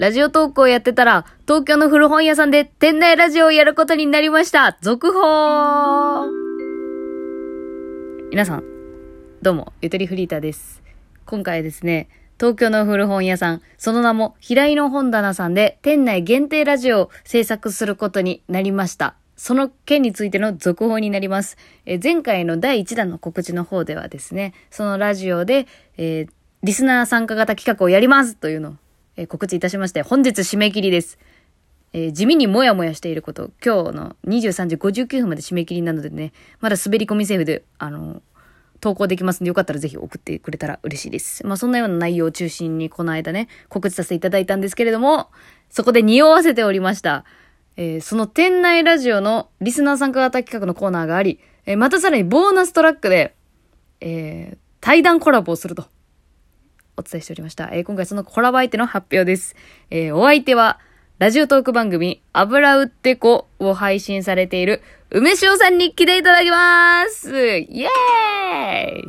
[0.00, 4.78] ラジオトークをやってたら、東京の古本屋さんで店内ラジオをやることになりました。
[4.80, 6.24] 続報
[8.30, 8.64] 皆さん、
[9.42, 10.82] どうも、ゆとりフリーターです。
[11.26, 12.08] 今回ですね、
[12.38, 19.16] 東京の古本屋さん、その名も平井の本棚さんで店内限定ラジオを制作することになりました。
[19.36, 21.58] その件についての続報になります。
[21.84, 25.66] え前回の第1弾の告知の方ではですね、そのラジオで、
[25.98, 26.28] えー、
[26.62, 28.72] リスナー参加型企画をやりますというのを、
[29.16, 31.18] えー、告知いたしまして、本日締め切りです。
[31.92, 38.22] えー、地味にもやもやしていること、今日の23時59分まで締め切りなのでね、まだ滑り込みセーフで、あの
[38.80, 41.46] 投稿できますんで、よかったらぜひ送ってくれたら嬉しいです。
[41.46, 45.30] まあそんなような内容を中心にこの間ね、告知させていただいたんですけれども、
[45.68, 47.24] そこで匂わせておりました。
[47.76, 53.34] えー、その店内ラジオのリスナー参加型企画のコーナーがあり、えー、またさらにボーナストラックで、
[54.00, 55.86] えー、対談コラボをすると、
[56.96, 57.70] お伝えしておりました。
[57.72, 59.56] えー、今回そのコラボ相手の発表です。
[59.90, 60.78] えー、お相手は、
[61.18, 69.04] ラジオトーク番組、油売ってこを配信されている、梅塩さんに来ていただきますイエーイ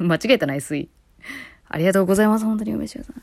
[0.02, 0.88] 間違えたな、い、すい。
[1.68, 3.22] ありがとうございます、本当に梅塩さん。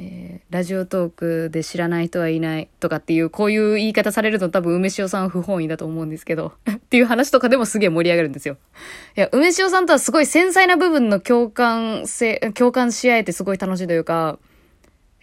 [0.00, 8.56] えー、ラジオトークで知らない人はいないとかっていう、こういう言い方されると多分梅塩さん不本意だと思うんですけど、 っていう話とかでもすげえ盛り上がるんですよ。
[9.16, 14.38] いや、梅塩さんとはすごい繊細な部分の共感性、共感し合えてすごい楽しいというか、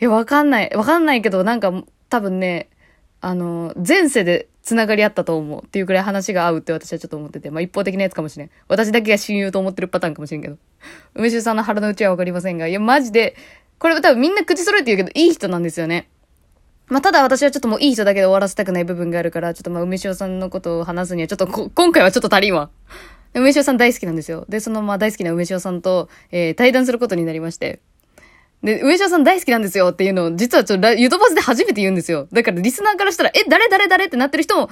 [0.01, 0.69] いや、わかんない。
[0.75, 1.71] わかんないけど、なんか
[2.09, 2.69] 多分ね、
[3.21, 8.49] あの、前世で繋がり合ったと思うっていうくらい話が合うって私はちょっと思ってて、まあ一方的なやつかもしれん。
[8.67, 10.57] 私だけが親友と思ってるパターンかもしれんけど。
[11.13, 13.35] 梅酒さんの腹の内はわかりませんが、いや、マジで、
[13.79, 16.09] これ多分みんな口揃えて言うけど、いい人なんですよね。
[16.87, 22.69] まあ、ただ私はちょっともういい人だけで終わらせたくない部分があるから、ちょっとまあ、梅塩さんのことを話すには、ちょっと 今回はちょっと足りんわ。
[23.33, 24.45] 梅塩さん大好きなんですよ。
[24.47, 27.79] で、そのまあ大好きな梅塩さんと、えー、対談することになりまして。
[28.63, 32.27] で、上島さん大好きなんですよっていうのを、実はちょっと、ゆとばずで初めて言うんですよ。
[32.31, 34.69] だから、リスナーからしたら、え、誰誰誰ってなってる人も、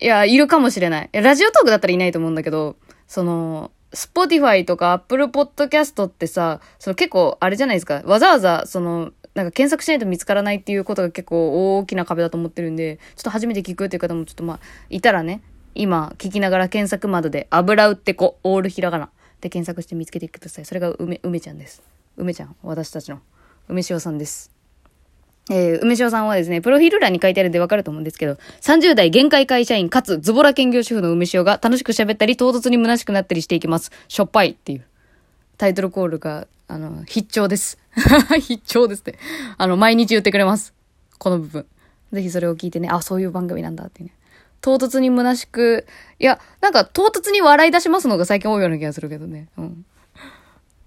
[0.00, 1.10] いや、いるかもしれない。
[1.12, 2.76] ラジオトークだったらいないと思うんだけど、
[3.06, 8.02] その、 Spotify とか Apple Podcast ってさ、その結構、あれじゃないですか。
[8.04, 14.60] わざわざ、その、なんか検索しないと見つからないっていうことが結構大きな壁だと思ってるんで、ちょっと初めて聞くっていう方もちょっとまあ、
[14.90, 15.42] いたらね、
[15.74, 19.10] 今、聞きながら検索窓で、油売ってこ、オールひらがな
[19.40, 20.64] で検索して見つけてください。
[20.64, 21.82] それが梅、梅ちゃんです。
[22.16, 23.20] 梅ちゃん、私たちの。
[23.68, 24.51] 梅塩さんです。
[25.50, 33.90] えー、梅塩さんはですね、プロフィール欄に書いてあるんでわかると思うんですけど、30代限界会社員かつズボラ兼業主婦の梅塩が楽しく喋ったり、唐突に虚しくなったりしていきます。
[34.08, 34.84] しょっぱいっていう
[35.58, 37.78] タイトルコールが、あの、必聴です。
[38.40, 39.18] 必聴ですって。
[39.58, 40.74] あの、毎日言ってくれます。
[41.18, 41.66] この部分。
[42.12, 44.12] ぜひそれを聞いてね、あ、そういう番組なんだってね。
[44.60, 45.86] 唐突に虚しく、
[46.20, 49.48] いや、なんか唐突に笑い出しますのが最近多いような気がするけどね。
[49.58, 49.84] うん。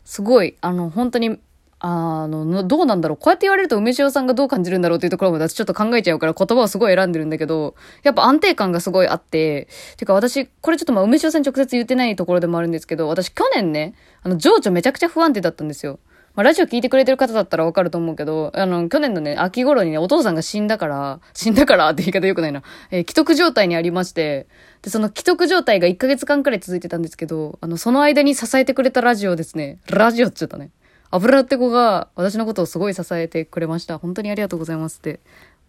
[0.06, 1.40] すごい、あの、本当に
[1.80, 3.18] あの、どうなんだろう。
[3.18, 13.94] こうやって言われると梅塩さんがどう感じるんだろうっていうところも私ちょっと考えちゃうから言葉をすごい選んでるんだけど、やっぱ安定感がすごいあって、てか私、これちょっとまあ梅塩さんに直接言ってないところでもあるんですけど、私去年ね、
[14.24, 16.00] あの、情緒めちゃくちゃ不安定だったんですよ。
[16.36, 22.62] まあ、ラジオ聞いてくれてる方だったらわかると思うけど、あの、去年のね、秋頃にね、お父さんが死んだから、死んだからって言い方よくないな。
[22.92, 24.48] えー、既得状態にありまして、
[24.82, 29.80] で、その既得状態が1ヶ月間くらい続いてたんですけど、あの、その間に支えてくれたラジオですね。
[29.88, 30.72] ラジオって言ったね。
[31.16, 33.98] 油って子が私のことをすごい支えてくれました。
[33.98, 35.20] 本当にありがとうございますって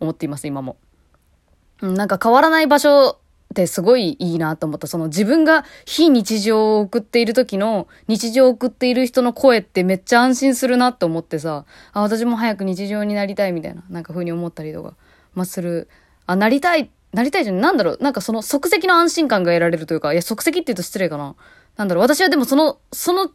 [0.00, 0.76] 思っています、今も。
[1.80, 3.18] なんか変わらない場所っ
[3.54, 4.86] てすごいいいなと思った。
[4.86, 14.94] その自分が非日常を送っている時の日常を送っている人の声ってめっちゃ安心するなって思ってさ、あ、私も早く日常になりたいみたいな、なんか風に思ったりとか、
[15.34, 15.88] まあ、する。
[16.26, 17.60] あ、なりたい、なりたいじゃん。
[17.60, 21.36] なんだろう、なんかその即席の安心感が得られるというか、いや、即席って言うと失礼かな。
[21.76, 23.30] なんだろう、私はでもその、その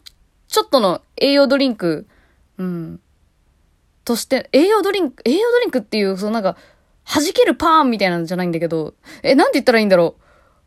[0.51, 2.05] ちょっとの栄養ドリンク、
[2.57, 2.99] うん、
[4.03, 6.57] として、栄養ドリンク、栄養ドリンクっていう、そのなんか、
[7.05, 10.21] 弾けるパーンみたいなんじゃないんだけど、え、なんて言ったらいいんだろう。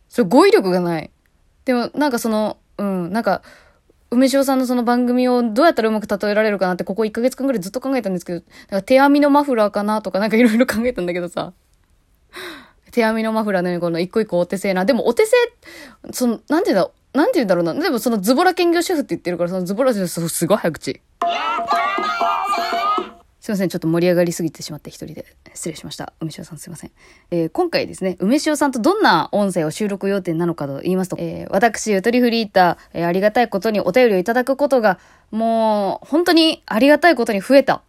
[0.09, 1.11] それ語彙力がない。
[1.67, 3.43] でも、なんかその、うん、なんか、
[4.11, 11.53] 梅塩さんのその番組をどうやったらうまく例えられるかなってここ1ヶ月間ぐらいずっと考えたんですけど、なんか手編みのマフラーかなとかなんかいろいろ考えたんだけどさ。
[12.91, 14.87] 手編みのマフラーのようにこの一個一個お手製な。
[14.87, 15.37] でもお手製、
[16.13, 17.75] その、なんて言うんだなんて言うんだろうな。
[17.75, 21.01] でもそのズボラ兼業主婦って言ってるから、そのズボラすごい早口。
[23.41, 23.69] すいません。
[23.69, 26.13] ちょっと盛り上がりすぎてしまって一人で失礼しました。
[26.21, 26.91] 梅塩さんすいません。
[27.31, 34.99] えー、今回ですね、梅塩さんとどんな音声を収録予定なのかと言いますと、えー、私、ゆとりフリーター、えー、ありがたいことにお便りをいただくことが、
[35.31, 37.83] もう、本当にありがたいことに増えた。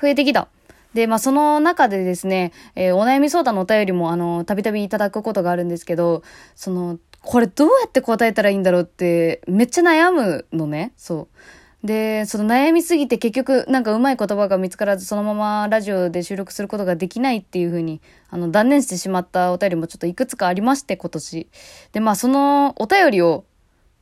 [0.00, 0.48] 増えてきた。
[0.94, 6.22] で、まあ、その中でですね、えー、お悩み相談のお便りも、あの、たびたびいただくことがあるんですけど、
[6.54, 10.92] その、これどうやって答えたらいいんだろうって、めっちゃ悩むのね。
[10.96, 11.86] そう。
[11.86, 21.48] で、その悩みすぎて結局なんかうまい言葉が見つからずそのままラジオで収録することができないっていう風にあの断念してしまったお便りもちょっといくつかありまして今年。
[21.92, 23.44] で、まあそのお便りを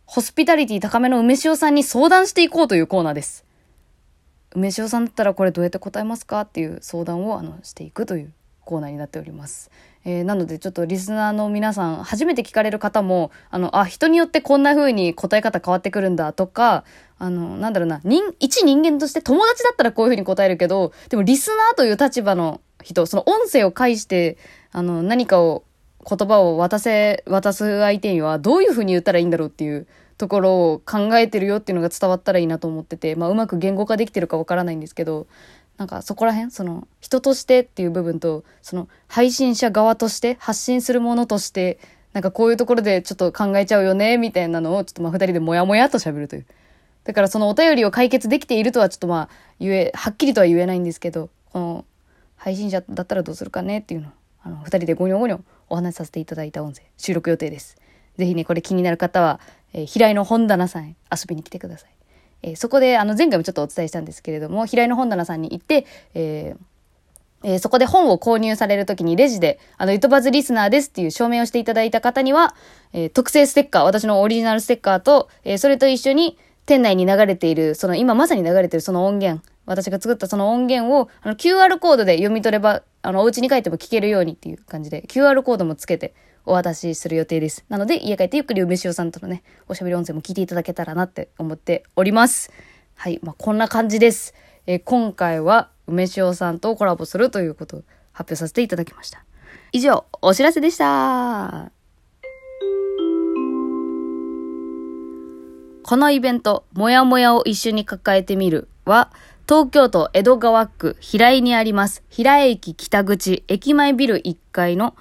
[0.05, 3.47] ホスピタリティ高めの梅塩さんに相談していこうというコーナーです。
[4.55, 8.33] 梅塩さんだったらこれどうやって答えますかっていう相談をあのしていくという
[8.71, 9.69] コーナーになっております。
[10.05, 16.85] えー、なのでちょっとリスナーの皆さん、初めて聞かれる方も、あの、あ、人によってこんな風に答え方変わってくるんだとか、
[17.19, 24.39] あの、なんだろうな、人、一人間として友達だったらこういう風に答えるけど、でもリスナーという立場の人、その音声を介して、
[24.71, 25.65] あの、何かを、
[26.09, 29.87] 言葉を渡せ、渡す相手にはどういう風に言ったらいいんだろうっていう
[30.21, 35.27] ところを考えてるよっていうのが伝わったらいいなと思ってて、まあうまく言語化できてるかわからないんですけど、
[35.81, 41.79] なんかそこら辺その人としてっていう部分とその配信者側として発信するものとして
[42.13, 46.47] なんかこういうところでちょっと考えちゃうよねみたいなのをちょっとまあ二人でモヤモヤと喋るという。
[47.05, 49.29] だからそのお便りを解決できているとはちょっとまあ
[49.59, 51.85] 言え、はっきりとは言えないんですけど、この
[52.37, 54.11] 配信者だったらどうするかねっていうのを、
[54.43, 55.41] あの、二人でゴニョゴニョ
[55.71, 57.79] お話しさせていただいた音声、収録予定です。
[58.19, 59.41] ぜひね、これ気になる方は、
[59.73, 62.00] えー、平井の本棚さんへ遊びに来てください。
[62.43, 66.71] えー、そこで、あの、前回もちょっとお伝えしたんですけれども、平井の本棚さんに行って、えー
[67.43, 72.55] えー、そこで本を購入されるときにレジで、あの、ゆとばずリスナーですっていう証明をしていただいた方には、
[72.93, 86.15] えー、特製ステッカー、私のオリジナルステッカーと、えー、それと一緒に、店内に流れている、その、今まさに流れているその音源、私が作ったその音源を、あの、QR コードで読み取れば、あの、お家に帰っても聞けるようにっていう感じで、QR コードもつけて、
[86.47, 87.65] お渡しする予定です。
[87.69, 92.51] なので、家帰ってゆっくり梅塩さんとのね、おしゃべり音声も聞いていただけたらなって思っております。
[92.95, 93.21] はい。
[93.23, 94.35] まあ、こんな感じです。
[94.67, 97.81] えー、今回は梅塩さんとコラボするということを
[98.13, 99.25] 発表させていただきました。
[99.73, 101.73] 以上、お知らせでした。
[105.83, 109.11] このイベント、もやもやを一緒に抱えてみるは、
[109.49, 114.95] 東京都江戸川区平井にあります、平井駅北口駅前ビル1階の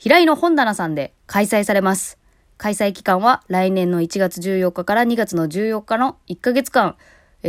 [0.00, 2.16] 平井の本棚さんで開催されます。
[2.56, 6.96] 開催期間は来年の1月14日から2月の14日の1ヶ月間、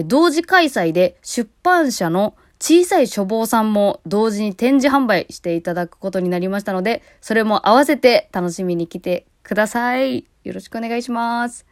[0.06, 10.26] 同時開催で出版社の小さい書房さんも同時に展示販売していただくことになりましたので、それも合わせて楽しみに来てください。
[10.44, 11.66] よろしくお願いします。